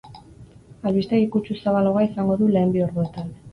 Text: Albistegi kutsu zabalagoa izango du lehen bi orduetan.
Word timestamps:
Albistegi 0.91 1.27
kutsu 1.37 1.59
zabalagoa 1.65 2.07
izango 2.09 2.41
du 2.43 2.51
lehen 2.57 2.75
bi 2.79 2.85
orduetan. 2.89 3.33